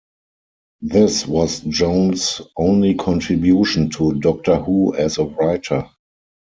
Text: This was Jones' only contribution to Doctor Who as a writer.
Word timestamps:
This 0.81 1.27
was 1.27 1.59
Jones' 1.59 2.41
only 2.57 2.95
contribution 2.95 3.91
to 3.91 4.13
Doctor 4.19 4.55
Who 4.57 4.95
as 4.95 5.19
a 5.19 5.25
writer. 5.25 5.91